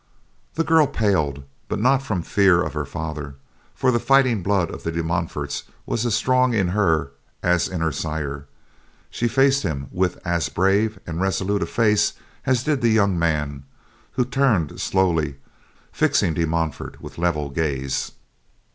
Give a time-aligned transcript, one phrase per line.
[0.55, 3.35] The girl paled, but not from fear of her father,
[3.75, 7.11] for the fighting blood of the De Montforts was as strong in her
[7.43, 8.47] as in her sire.
[9.11, 12.13] She faced him with as brave and resolute a face
[12.47, 13.61] as did the young man,
[14.13, 15.35] who turned slowly,
[15.91, 18.13] fixing De Montfort with level gaze.